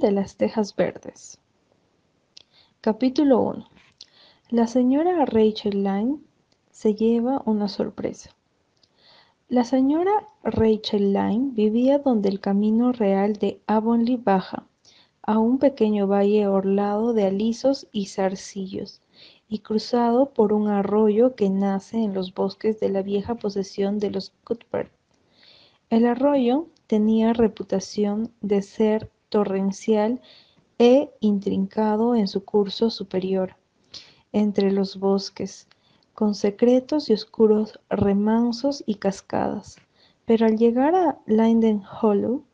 [0.00, 1.38] de las Tejas Verdes.
[2.80, 3.66] Capítulo 1.
[4.48, 6.18] La señora Rachel Lyne
[6.70, 8.34] se lleva una sorpresa.
[9.50, 14.66] La señora Rachel Lyne vivía donde el camino real de Avonlea baja
[15.20, 19.02] a un pequeño valle orlado de alisos y zarcillos
[19.50, 24.10] y cruzado por un arroyo que nace en los bosques de la vieja posesión de
[24.10, 24.90] los Cuthbert.
[25.90, 30.20] El arroyo tenía reputación de ser torrencial
[30.78, 33.56] e intrincado en su curso superior,
[34.32, 35.66] entre los bosques,
[36.12, 39.78] con secretos y oscuros remansos y cascadas.
[40.26, 42.44] Pero al llegar a Linden Hollow,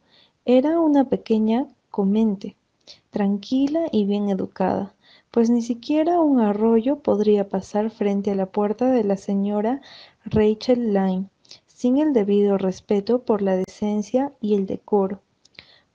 [0.44, 2.56] era una pequeña comente,
[3.10, 4.94] tranquila y bien educada,
[5.32, 9.80] pues ni siquiera un arroyo podría pasar frente a la puerta de la señora
[10.24, 11.28] Rachel Lyne,
[11.66, 15.20] sin el debido respeto por la decencia y el decoro.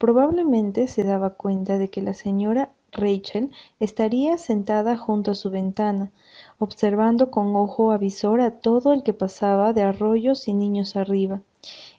[0.02, 6.12] Probablemente se daba cuenta de que la señora Rachel estaría sentada junto a su ventana,
[6.58, 11.44] observando con ojo avisor a todo el que pasaba de arroyos y niños arriba,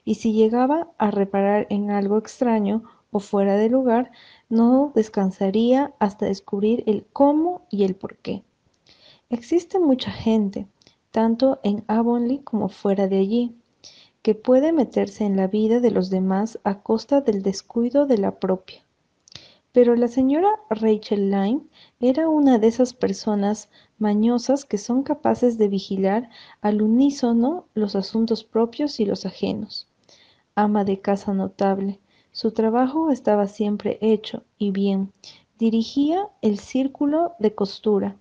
[0.03, 4.11] y si llegaba a reparar en algo extraño o fuera de lugar,
[4.49, 8.43] no descansaría hasta descubrir el cómo y el por qué.
[9.29, 10.67] Existe mucha gente,
[11.11, 13.55] tanto en Avonlea como fuera de allí,
[14.23, 18.39] que puede meterse en la vida de los demás a costa del descuido de la
[18.39, 18.81] propia.
[19.73, 21.63] Pero la señora Rachel Lyne
[21.99, 26.29] era una de esas personas mañosas que son capaces de vigilar
[26.61, 29.89] al unísono los asuntos propios y los ajenos.
[30.55, 31.99] Ama de casa notable,
[32.31, 35.11] su trabajo estaba siempre hecho y bien.
[35.59, 38.15] Dirigía el círculo de costura,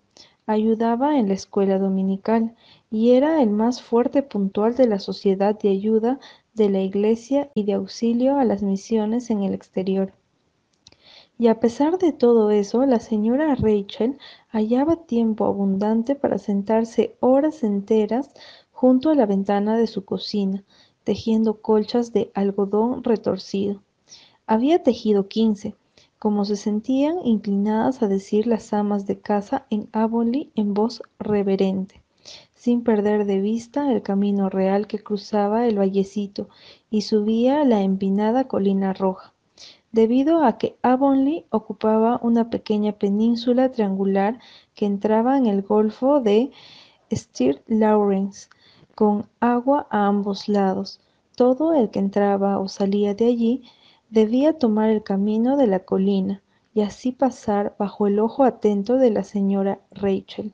[0.47, 2.55] ayudaba en la escuela dominical
[2.91, 6.19] y era el más fuerte puntual de la sociedad de ayuda
[6.55, 10.13] de la iglesia y de auxilio a las misiones en el exterior.
[11.39, 14.19] Y a pesar de todo eso, la señora Rachel
[14.51, 18.31] hallaba tiempo abundante para sentarse horas enteras
[18.71, 20.63] junto a la ventana de su cocina,
[21.05, 23.83] tejiendo colchas de algodón retorcido.
[24.47, 25.75] Había tejido quince,
[26.23, 32.01] como se sentían inclinadas a decir las amas de casa en Avonlea en voz reverente,
[32.55, 36.49] sin perder de vista el camino real que cruzaba el vallecito
[36.91, 39.35] y subía la empinada colina roja.
[39.91, 44.39] Debido a que Avonlea ocupaba una pequeña península triangular
[44.77, 46.53] que entraba en el golfo de
[47.11, 48.49] Stir Lawrence,
[48.95, 51.01] con agua a ambos lados,
[51.35, 53.63] todo el que entraba o salía de allí
[54.13, 56.43] debía tomar el camino de la colina
[56.75, 60.53] y así pasar bajo el ojo atento de la señora Rachel.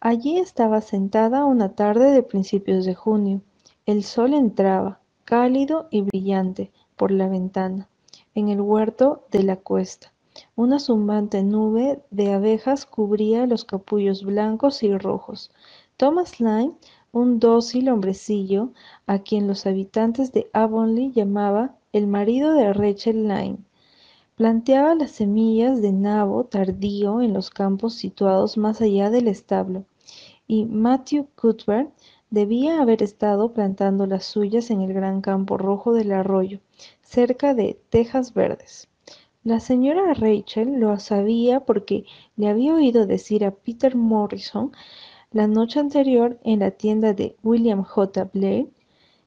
[0.00, 3.40] Allí estaba sentada una tarde de principios de junio.
[3.86, 7.88] El sol entraba, cálido y brillante, por la ventana,
[8.34, 10.12] en el huerto de la cuesta.
[10.56, 15.52] Una zumbante nube de abejas cubría los capullos blancos y rojos.
[15.96, 16.74] Thomas Lyne,
[17.12, 18.70] un dócil hombrecillo,
[19.06, 23.58] a quien los habitantes de Avonlea llamaban el marido de Rachel Lyne,
[24.36, 29.84] planteaba las semillas de nabo tardío en los campos situados más allá del establo,
[30.46, 31.90] y Matthew Cuthbert
[32.30, 36.60] debía haber estado plantando las suyas en el gran campo rojo del arroyo,
[37.00, 38.88] cerca de Tejas Verdes.
[39.42, 42.04] La señora Rachel lo sabía porque
[42.36, 44.72] le había oído decir a Peter Morrison
[45.32, 48.30] la noche anterior en la tienda de William J.
[48.32, 48.68] Blair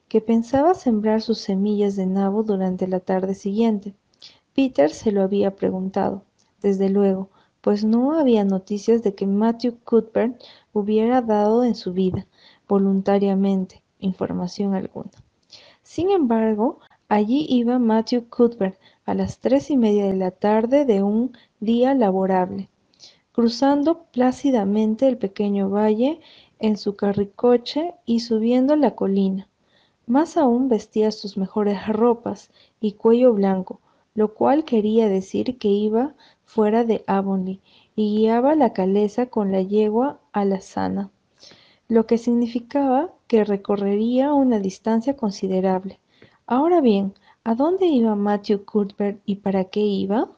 [0.08, 3.94] que pensaba sembrar sus semillas de nabo durante la tarde siguiente.
[4.54, 6.24] Peter se lo había preguntado,
[6.62, 7.28] desde luego,
[7.60, 12.26] pues no había noticias de que Matthew Cuthbert hubiera dado en su vida,
[12.66, 15.10] voluntariamente, información alguna.
[15.82, 21.02] Sin embargo, allí iba Matthew Cuthbert a las tres y media de la tarde de
[21.02, 22.68] un día laborable,
[23.32, 26.20] cruzando plácidamente el pequeño valle
[26.58, 29.48] en su carricoche y subiendo la colina.
[30.06, 33.80] Más aún vestía sus mejores ropas y cuello blanco,
[34.14, 37.58] lo cual quería decir que iba fuera de Avonlea
[37.94, 41.10] y guiaba la caleza con la yegua alazana,
[41.88, 46.00] lo que significaba que recorrería una distancia considerable.
[46.46, 50.28] Ahora bien, ¿a dónde iba Matthew Cuthbert y para qué iba?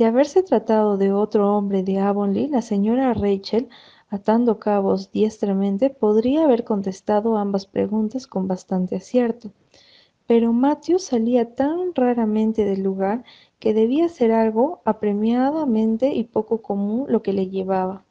[0.00, 3.68] De haberse tratado de otro hombre de Avonlea, la señora Rachel
[4.08, 9.50] atando cabos diestramente, podría haber contestado ambas preguntas con bastante acierto.
[10.26, 13.24] Pero Matthew salía tan raramente del lugar
[13.58, 18.02] que debía ser algo apremiadamente y poco común lo que le llevaba.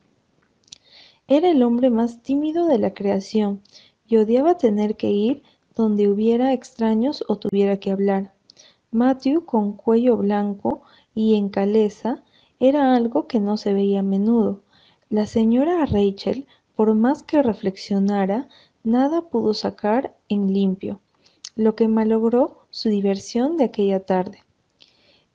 [1.27, 3.63] Era el hombre más tímido de la creación
[4.05, 5.41] y odiaba tener que ir
[5.73, 8.31] donde hubiera extraños o tuviera que hablar.
[8.91, 10.83] Matthew con cuello blanco
[11.13, 12.23] y en caleza
[12.59, 14.61] era algo que no se veía a menudo.
[15.09, 18.47] La señora Rachel, por más que reflexionara,
[18.83, 20.99] nada pudo sacar en limpio,
[21.55, 24.43] lo que malogró su diversión de aquella tarde.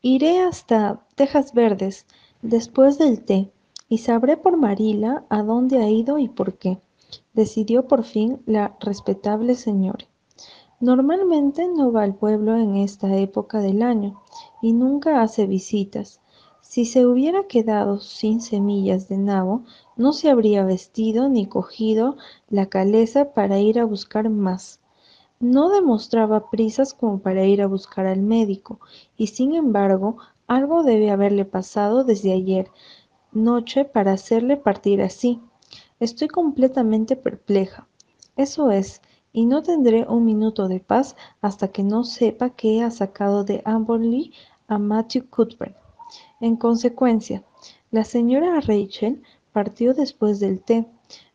[0.03, 2.07] Iré hasta Tejas Verdes
[2.43, 3.51] después del té
[3.89, 6.79] y sabré por Marila a dónde ha ido y por qué,
[7.33, 10.07] decidió por fin la respetable señora.
[10.81, 14.21] Normalmente no va al pueblo en esta época del año
[14.61, 16.21] y nunca hace visitas.
[16.61, 19.63] Si se hubiera quedado sin semillas de nabo,
[19.97, 22.17] no se habría vestido ni cogido
[22.49, 24.81] la caleza para ir a buscar más.
[25.41, 28.81] No demostraba prisas como para ir a buscar al médico,
[29.17, 30.17] y sin embargo,
[30.47, 32.71] algo debe haberle pasado desde ayer
[33.31, 35.41] noche para hacerle partir así.
[36.01, 37.87] Estoy completamente perpleja.
[38.37, 39.01] Eso es,
[39.35, 43.61] y no tendré un minuto de paz hasta que no sepa qué ha sacado de
[43.65, 44.31] Avonlea
[44.69, 45.77] a Matthew Cuthbert.
[46.41, 47.43] En consecuencia,
[47.91, 49.23] la señora Rachel
[49.53, 50.87] partió después del té.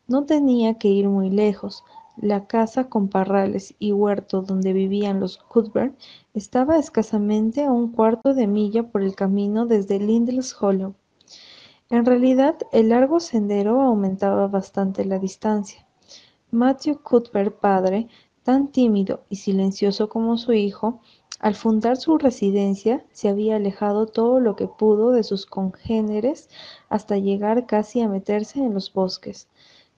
[0.08, 1.84] No tenía que ir muy lejos.
[2.16, 5.94] La casa con parrales y huerto donde vivían los Cuthbert
[6.32, 10.94] estaba escasamente a un cuarto de milla por el camino desde Lindley's Hollow.
[11.90, 15.86] En realidad, el largo sendero aumentaba bastante la distancia.
[16.52, 18.08] Matthew Cuthbert padre,
[18.42, 21.00] tan tímido y silencioso como su hijo,
[21.38, 26.50] al fundar su residencia, se había alejado todo lo que pudo de sus congéneres
[26.88, 29.48] hasta llegar casi a meterse en los bosques.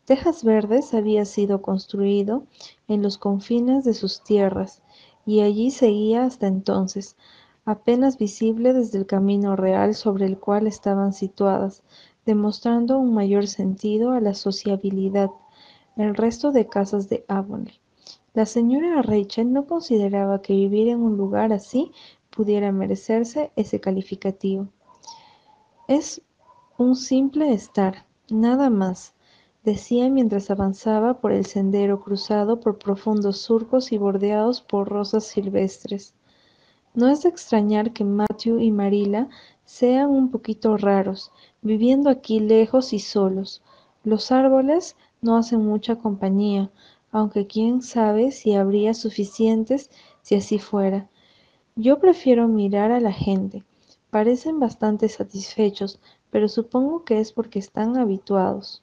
[0.05, 2.45] Tejas Verdes había sido construido
[2.87, 4.83] en los confines de sus tierras,
[5.27, 7.17] y allí seguía hasta entonces,
[7.65, 11.83] apenas visible desde el camino real sobre el cual estaban situadas,
[12.25, 15.31] demostrando un mayor sentido a la sociabilidad,
[15.97, 17.75] el resto de casas de Avonlea.
[18.35, 21.93] La señora Rachel no consideraba que vivir en un lugar así
[22.31, 24.69] pudiera merecerse ese calificativo.
[25.87, 26.23] Es
[26.79, 29.15] un simple estar, nada más,
[29.65, 36.15] decía mientras avanzaba por el sendero cruzado por profundos surcos y bordeados por rosas silvestres.
[36.95, 39.29] No es de extrañar que Matthew y Marilla
[39.65, 43.63] sean un poquito raros, viviendo aquí lejos y solos.
[44.05, 46.71] Los árboles no hacen mucha compañía,
[47.13, 49.89] aunque quién sabe si habría suficientes
[50.21, 51.09] si así fuera.
[51.77, 53.65] Yo prefiero mirar a la gente.
[54.11, 58.83] Parecen bastante satisfechos, pero supongo que es porque están habituados.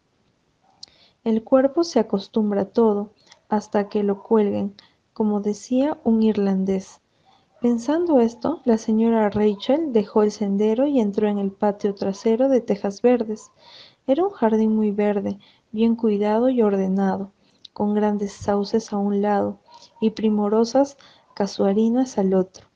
[1.25, 3.12] El cuerpo se acostumbra a todo,
[3.50, 4.75] hasta que lo cuelguen,
[5.12, 7.01] como decía un irlandés.
[7.62, 12.62] Pensando esto, la señora Rachel dejó el sendero y entró en el patio trasero de
[12.62, 13.51] tejas verdes.
[14.07, 15.38] Era un jardín muy verde,
[15.71, 17.31] bien cuidado y ordenado
[17.74, 19.60] con grandes sauces a un lado
[20.01, 20.98] y primorosas
[21.33, 22.68] casuarinas al otro.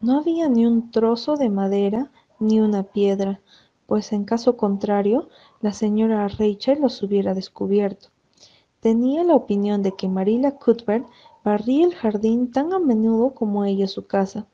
[0.00, 3.40] No había ni un trozo de madera ni una piedra,
[3.86, 5.28] pues en caso contrario
[5.60, 8.08] la señora Rachel los hubiera descubierto.
[8.80, 11.06] Tenía la opinión de que Marilla Cuthbert
[11.42, 14.46] barría el jardín tan a menudo como ella su casa.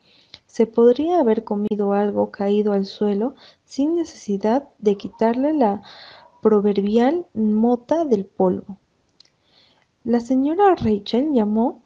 [0.47, 3.35] Se podría haber comido algo caído al suelo
[3.65, 5.83] sin necesidad de quitarle la
[6.41, 8.79] proverbial mota del polvo.
[10.05, 11.83] La señora Rachel llamó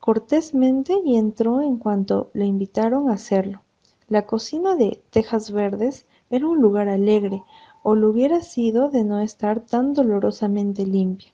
[0.00, 3.62] cortésmente y entró en cuanto le invitaron a hacerlo.
[4.08, 7.42] La cocina de Tejas Verdes era un lugar alegre,
[7.82, 11.32] o lo hubiera sido de no estar tan dolorosamente limpia.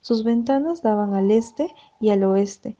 [0.00, 2.76] Sus ventanas daban al este y al oeste.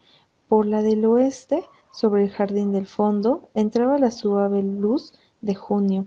[0.48, 6.06] Por la del oeste, sobre el jardín del fondo, entraba la suave luz de junio,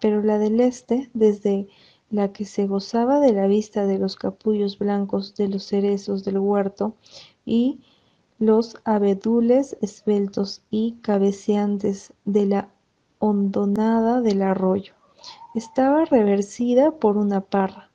[0.00, 1.68] pero la del este, desde
[2.14, 6.38] la que se gozaba de la vista de los capullos blancos de los cerezos del
[6.38, 6.94] huerto
[7.44, 7.80] y
[8.38, 12.68] los abedules esbeltos y cabeceantes de la
[13.18, 14.94] hondonada del arroyo.
[15.56, 17.90] Estaba reversida por una parra.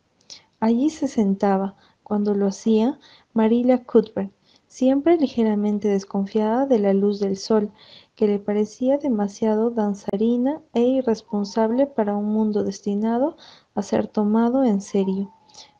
[0.60, 3.00] Allí se sentaba, cuando lo hacía,
[3.34, 4.34] Marilla Cuthbert,
[4.68, 7.72] siempre ligeramente desconfiada de la luz del sol,
[8.20, 13.38] que le parecía demasiado danzarina e irresponsable para un mundo destinado
[13.76, 15.32] a ser tomado en serio.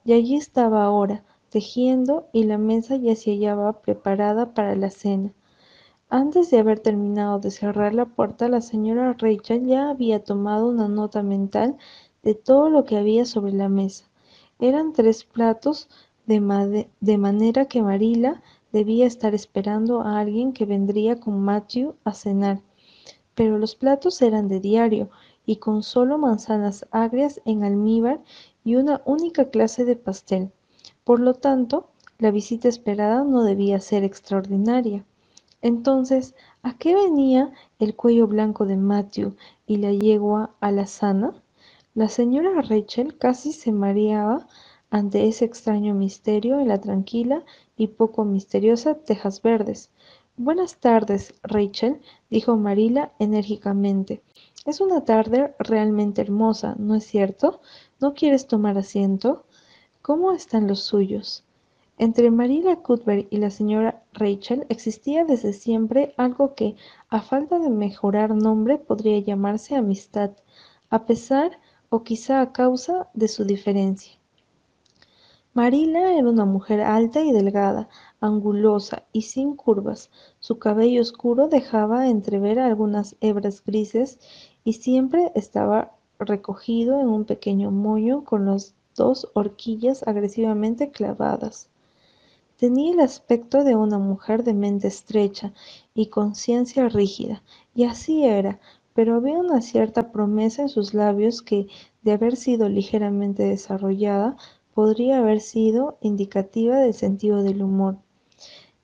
[0.06, 5.34] Y allí estaba ahora, tejiendo, y la mesa ya se hallaba preparada para la cena.
[6.10, 10.88] Antes de haber terminado de cerrar la puerta, la señora Rachel ya había tomado una
[10.88, 11.76] nota mental
[12.24, 14.06] de todo lo que había sobre la mesa.
[14.60, 15.90] Eran tres platos
[16.26, 18.42] de, manera que Marila
[18.72, 22.62] debía estar esperando a alguien que vendría con Matthew a cenar.
[23.36, 25.10] Pero los platos eran de diario
[25.46, 28.22] y con solo manzanas agrias en almíbar
[28.64, 30.52] y una única clase de pastel.
[31.04, 35.06] Por lo tanto, la visita esperada no debía ser extraordinaria.
[35.62, 39.34] Entonces, ¿A qué venía el cuello blanco de Matthew
[39.66, 41.34] y la yegua alazana?
[41.94, 44.46] La señora Rachel casi se mareaba
[44.90, 47.46] ante ese extraño misterio en la tranquila
[47.80, 49.90] y poco misteriosa Tejas Verdes.
[50.36, 54.22] Buenas tardes, Rachel, dijo Marila enérgicamente.
[54.66, 57.62] Es una tarde realmente hermosa, ¿no es cierto?
[58.02, 59.46] ¿No quieres tomar asiento?
[60.02, 61.46] ¿Cómo están los suyos?
[61.98, 66.76] Entre Marilla Cuthbert y la señora Rachel existía desde siempre algo que,
[67.08, 70.32] a falta de mejorar nombre, podría llamarse amistad,
[70.90, 71.60] a pesar
[71.90, 74.19] o quizá a causa de su diferencia.
[75.60, 77.90] Marila era una mujer alta y delgada,
[78.22, 80.10] angulosa y sin curvas.
[80.40, 84.20] Su cabello oscuro dejaba entrever algunas hebras grises
[84.64, 91.68] y siempre estaba recogido en un pequeño moño con las dos horquillas agresivamente clavadas.
[92.56, 95.52] Tenía el aspecto de una mujer de mente estrecha
[95.94, 97.44] y conciencia rígida,
[97.76, 98.62] y así era,
[98.94, 101.68] pero había una cierta promesa en sus labios que,
[102.02, 104.38] de haber sido ligeramente desarrollada,
[104.80, 107.98] podría haber sido indicativa del sentido del humor.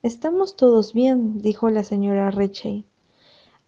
[0.04, 2.84] Estamos todos bien, dijo la señora Rachel,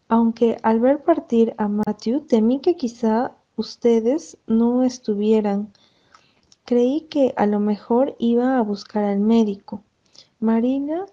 [0.10, 5.72] aunque al ver partir a Matthew temí que quizá ustedes no estuvieran.
[6.66, 9.86] Creí que a lo mejor iba a buscar al médico.
[10.42, 11.06] Marina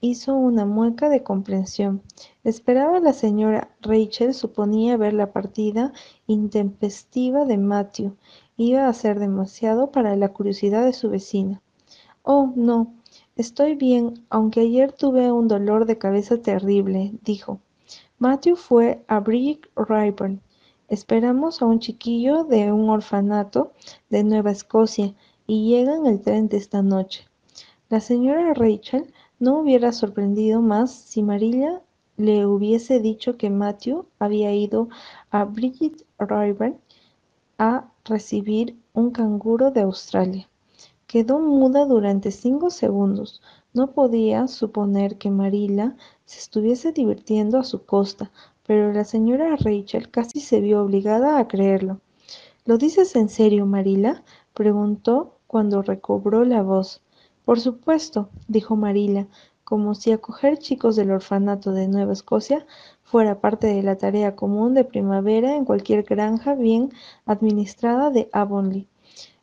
[0.00, 2.00] hizo una mueca de comprensión.
[2.44, 5.92] Esperaba la señora Rachel suponía ver la partida
[6.26, 8.16] intempestiva de Matthew.
[8.56, 11.62] Iba a ser demasiado para la curiosidad de su vecina.
[12.22, 12.94] Oh, no,
[13.34, 17.60] estoy bien, aunque ayer tuve un dolor de cabeza terrible, dijo.
[18.18, 20.40] Matthew fue a Bridget Rayburn.
[20.88, 23.72] Esperamos a un chiquillo de un orfanato
[24.10, 25.14] de Nueva Escocia
[25.46, 27.26] y llega en el tren de esta noche.
[27.88, 31.82] La señora Rachel no hubiera sorprendido más si Marilla
[32.16, 34.88] le hubiese dicho que Matthew había ido
[35.30, 36.78] a Bridget Rayburn
[37.62, 40.48] a recibir un canguro de Australia.
[41.06, 43.40] Quedó muda durante cinco segundos.
[43.72, 48.32] No podía suponer que Marilla se estuviese divirtiendo a su costa,
[48.66, 52.00] pero la señora Rachel casi se vio obligada a creerlo.
[52.64, 54.24] ¿Lo dices en serio, Marilla?
[54.54, 57.00] preguntó cuando recobró la voz.
[57.44, 59.28] Por supuesto, dijo Marilla,
[59.62, 62.66] como si acoger chicos del orfanato de Nueva Escocia
[63.12, 66.90] fuera parte de la tarea común de primavera en cualquier granja bien
[67.26, 68.86] administrada de Avonlea.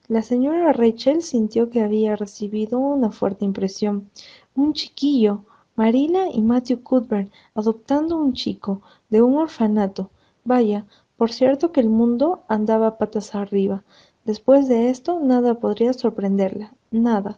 [0.07, 4.09] La señora Rachel sintió que había recibido una fuerte impresión.
[4.55, 5.43] Un chiquillo,
[5.75, 10.09] Marilla y Matthew Cuthbert, adoptando un chico de un orfanato.
[10.43, 13.83] Vaya, por cierto que el mundo andaba patas arriba.
[14.25, 17.37] Después de esto, nada podría sorprenderla, nada.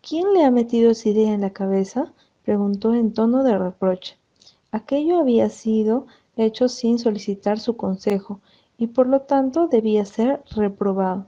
[0.00, 2.14] ¿Quién le ha metido esa idea en la cabeza?
[2.44, 4.16] preguntó en tono de reproche.
[4.70, 6.06] Aquello había sido
[6.36, 8.40] hecho sin solicitar su consejo,
[8.76, 11.26] y por lo tanto debía ser reprobado.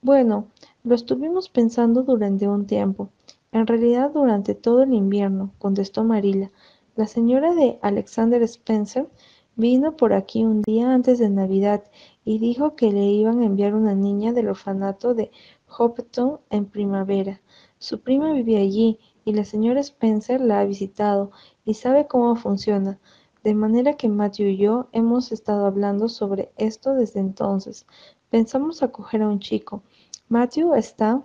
[0.00, 0.48] Bueno,
[0.82, 3.08] lo estuvimos pensando durante un tiempo.
[3.52, 6.50] En realidad durante todo el invierno, contestó Marilla.
[6.96, 9.08] La señora de Alexander Spencer
[9.54, 11.84] vino por aquí un día antes de Navidad
[12.24, 15.30] y dijo que le iban a enviar una niña del orfanato de
[15.78, 17.40] Hopton en primavera.
[17.78, 21.30] Su prima vive allí y la señora Spencer la ha visitado
[21.64, 22.98] y sabe cómo funciona,
[23.44, 27.86] de manera que Matthew y yo hemos estado hablando sobre esto desde entonces.
[28.30, 29.82] Pensamos acoger a un chico.
[30.28, 31.22] Matthew está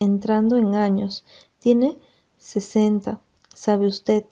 [0.00, 1.24] entrando en años.
[1.58, 1.98] Tiene
[2.36, 3.20] sesenta,
[3.54, 4.24] sabe usted,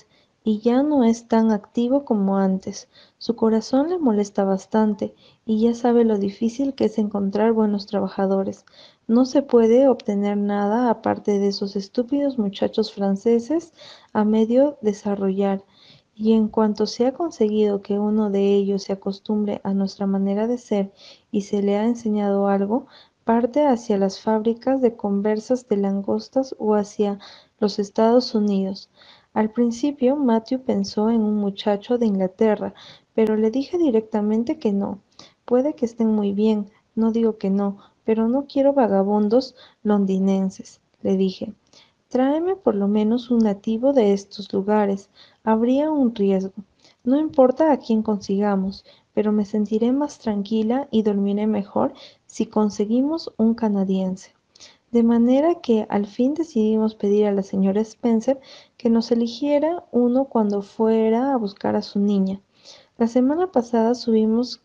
[0.45, 2.89] y ya no es tan activo como antes.
[3.19, 5.15] Su corazón le molesta bastante
[5.47, 8.65] y ya sabe lo difícil que es encontrar buenos trabajadores.
[9.07, 13.73] No se puede obtener nada aparte de esos estúpidos muchachos franceses
[14.13, 15.65] a medio desarrollar,
[16.15, 20.47] y en cuanto se ha conseguido que uno de ellos se acostumbre a nuestra manera
[20.47, 20.93] de ser
[21.31, 22.87] y se le ha enseñado algo,
[23.25, 27.19] parte hacia las fábricas de conversas de langostas o hacia
[27.59, 28.91] los Estados Unidos.
[29.35, 32.75] Al principio Matthew pensó en un muchacho de Inglaterra,
[33.15, 35.01] pero le dije directamente que no.
[35.47, 41.17] Puede que estén muy bien, no digo que no, pero no quiero vagabundos londinenses, le
[41.17, 41.55] dije.
[42.09, 45.09] Tráeme por lo menos un nativo de estos lugares.
[45.45, 46.53] Habría un riesgo.
[47.03, 48.85] No importa a quién consigamos,
[49.15, 51.95] pero me sentiré más tranquila y dormiré mejor
[52.27, 54.35] si conseguimos un canadiense.
[54.93, 58.39] De manera que al fin decidimos pedir a la señora Spencer
[58.77, 62.43] que nos eligiera uno cuando fuera a buscar a su niña.
[62.99, 64.61] La semana pasada subimos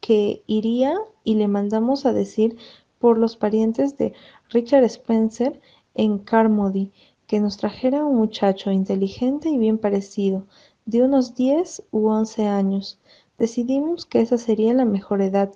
[0.00, 2.58] que iría y le mandamos a decir
[2.98, 4.12] por los parientes de
[4.50, 5.60] Richard Spencer
[5.94, 6.92] en Carmody
[7.26, 10.46] que nos trajera un muchacho inteligente y bien parecido,
[10.84, 12.98] de unos diez u once años.
[13.38, 15.54] Decidimos que esa sería la mejor edad,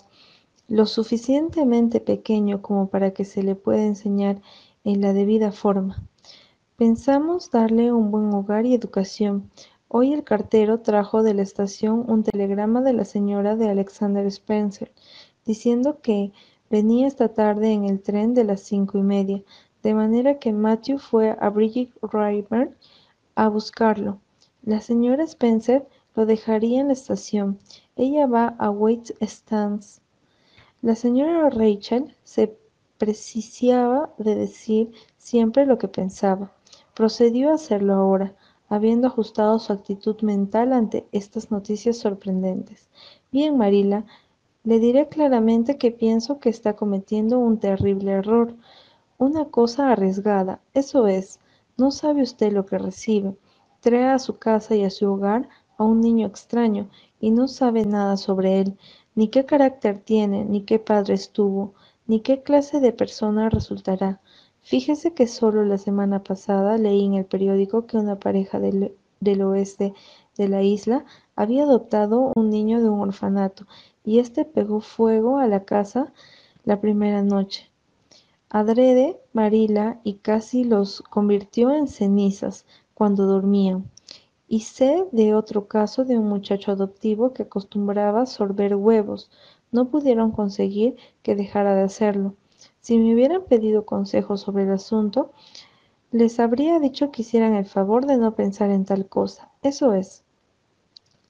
[0.72, 4.40] lo suficientemente pequeño como para que se le pueda enseñar
[4.84, 6.02] en la debida forma.
[6.78, 9.50] Pensamos darle un buen hogar y educación.
[9.88, 14.90] Hoy el cartero trajo de la estación un telegrama de la señora de Alexander Spencer,
[15.44, 16.32] diciendo que
[16.70, 19.42] venía esta tarde en el tren de las cinco y media,
[19.82, 22.74] de manera que Matthew fue a Bridget River
[23.34, 24.20] a buscarlo.
[24.62, 27.58] La señora Spencer lo dejaría en la estación.
[27.94, 30.01] Ella va a Waite Stands.
[30.82, 32.58] La señora Rachel se
[32.98, 36.52] precisaba de decir siempre lo que pensaba.
[36.92, 38.34] Procedió a hacerlo ahora,
[38.68, 42.90] habiendo ajustado su actitud mental ante estas noticias sorprendentes.
[43.30, 44.04] Bien, Marila,
[44.64, 48.52] le diré claramente que pienso que está cometiendo un terrible error.
[49.18, 51.38] Una cosa arriesgada, eso es.
[51.76, 53.36] No sabe usted lo que recibe.
[53.78, 55.48] Trae a su casa y a su hogar
[55.78, 56.88] a un niño extraño
[57.20, 58.78] y no sabe nada sobre él,
[59.14, 61.74] ni qué carácter tiene, ni qué padres tuvo,
[62.06, 64.20] ni qué clase de persona resultará.
[64.62, 69.42] Fíjese que solo la semana pasada leí en el periódico que una pareja del, del
[69.42, 69.94] oeste
[70.36, 71.04] de la isla
[71.36, 73.66] había adoptado un niño de un orfanato
[74.04, 76.12] y este pegó fuego a la casa
[76.64, 77.72] la primera noche
[78.52, 83.90] adrede Marila y casi los convirtió en cenizas cuando dormían.
[84.52, 89.30] Y sé de otro caso de un muchacho adoptivo que acostumbraba sorber huevos.
[89.70, 92.34] No pudieron conseguir que dejara de hacerlo.
[92.82, 95.32] Si me hubieran pedido consejos sobre el asunto,
[96.10, 99.50] les habría dicho que hicieran el favor de no pensar en tal cosa.
[99.62, 100.22] Eso es.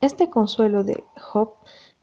[0.00, 1.52] Este consuelo de Job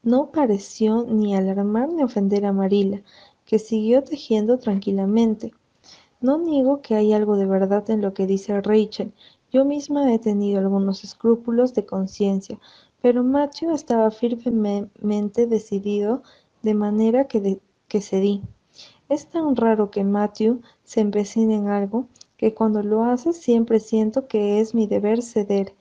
[0.01, 3.01] no pareció ni alarmar ni ofender a Marila,
[3.43, 5.51] que siguió tejiendo tranquilamente.
[6.21, 9.11] No niego que hay algo de verdad en lo que dice Rachel.
[9.51, 12.59] Yo misma he tenido algunos escrúpulos de conciencia,
[13.01, 16.21] pero Matthew estaba firmemente decidido,
[16.61, 18.41] de manera que, que cedí.
[19.07, 22.07] Es tan raro que Matthew se empecine en algo,
[22.37, 25.73] que cuando lo hace siempre siento que es mi deber ceder,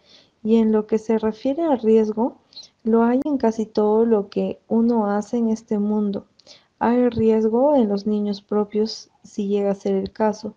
[0.42, 2.38] y en lo que se refiere al riesgo,
[2.84, 6.26] lo hay en casi todo lo que uno hace en este mundo.
[6.78, 10.54] Hay riesgo en los niños propios si llega a ser el caso.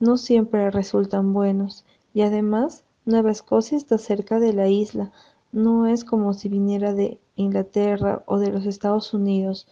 [0.00, 1.84] No siempre resultan buenos.
[2.14, 5.12] Y además, Nueva Escocia está cerca de la isla.
[5.52, 9.66] No es como si viniera de Inglaterra o de los Estados Unidos.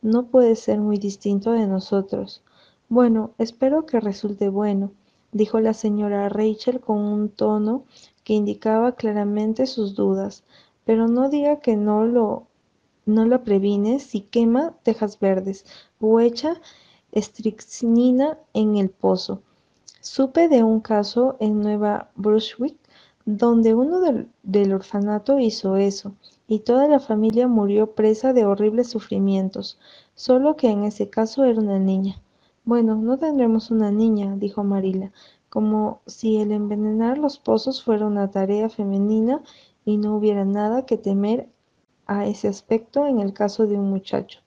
[0.00, 2.42] No puede ser muy distinto de nosotros.
[2.88, 4.92] Bueno, espero que resulte bueno,
[5.32, 7.82] dijo la señora Rachel con un tono
[8.22, 10.44] que indicaba claramente sus dudas.
[10.84, 12.46] Pero no diga que no lo
[13.06, 15.64] no la previne si quema tejas verdes
[15.98, 16.60] o echa
[17.10, 19.42] estricnina en el pozo.
[20.00, 22.76] Supe de un caso en Nueva Brunswick
[23.30, 26.14] donde uno del, orfanato hizo eso,
[26.46, 29.78] y toda la familia murió presa de horribles sufrimientos,
[30.14, 32.22] solo que en ese caso era una niña.
[32.64, 35.12] Bueno, no tendremos una niña, dijo Marila,
[35.50, 39.42] como si el envenenar los pozos fuera una tarea femenina
[39.84, 41.50] y no hubiera nada que temer
[42.06, 44.40] a ese aspecto en el caso de un muchacho.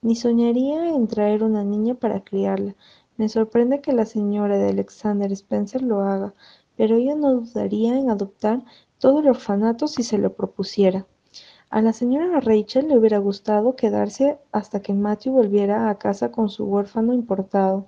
[0.00, 2.74] Ni soñaría en traer una niña para criarla.
[3.16, 6.34] Me sorprende que la señora de Alexander Spencer lo haga,
[6.76, 8.64] pero ella no dudaría en adoptar
[8.98, 11.06] todo el orfanato si se lo propusiera.
[11.70, 16.48] A la señora Rachel le hubiera gustado quedarse hasta que Matthew volviera a casa con
[16.48, 17.86] su huérfano importado,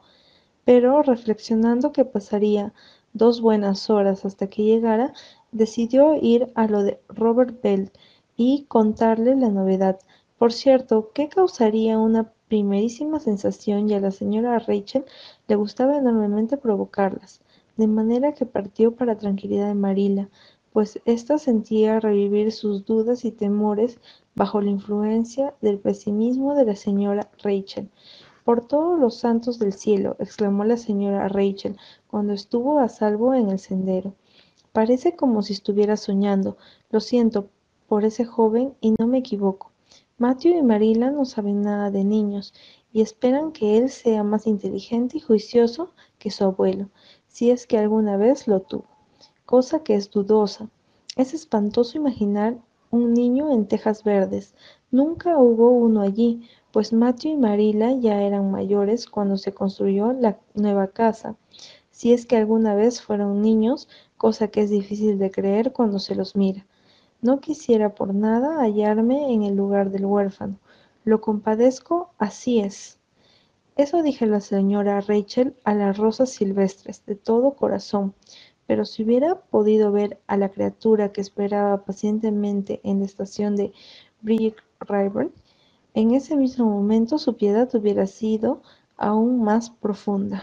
[0.65, 2.73] pero reflexionando que pasaría
[3.13, 5.13] dos buenas horas hasta que llegara,
[5.53, 7.91] decidió ir a lo de Robert Bell
[8.37, 9.99] y contarle la novedad.
[10.39, 15.05] Por cierto, ¿qué causaría una primerísima sensación y a la señora Rachel
[15.49, 17.41] le gustaba enormemente provocarlas,
[17.77, 20.29] de manera que partió para tranquilidad de Marila,
[20.73, 23.99] pues ésta sentía revivir sus dudas y temores
[24.35, 27.89] bajo la influencia del pesimismo de la señora Rachel.
[28.45, 33.51] Por todos los santos del cielo, exclamó la señora Rachel cuando estuvo a salvo en
[33.51, 34.15] el sendero.
[34.73, 36.59] Parece como si estuviera soñando.
[36.91, 37.49] Lo siento,
[37.89, 39.73] por ese joven y no me equivoco.
[40.19, 42.55] Matthew y Marila no saben nada de niños
[42.91, 46.89] y esperan que él sea más inteligente y juicioso que su abuelo,
[47.29, 48.87] si es que alguna vez lo tuvo,
[49.45, 50.71] cosa que es dudosa.
[51.17, 52.57] Es espantoso imaginar
[52.91, 54.55] un niño en tejas verdes.
[54.91, 60.39] Nunca hubo uno allí, pues Matthew y Marila ya eran mayores cuando se construyó la
[60.55, 61.37] nueva casa,
[61.91, 66.15] si es que alguna vez fueron niños, cosa que es difícil de creer cuando se
[66.15, 66.67] los mira.
[67.23, 70.59] No quisiera por nada hallarme en el lugar del huérfano.
[71.05, 72.99] Lo compadezco, así es.
[73.77, 78.15] Eso dije la señora Rachel a las rosas silvestres, de todo corazón,
[78.67, 83.73] pero si hubiera podido ver a la criatura que esperaba pacientemente en la estación de
[84.23, 85.31] Bridge River,
[85.95, 88.63] en ese mismo momento su piedad hubiera sido
[88.97, 90.43] aún más profunda.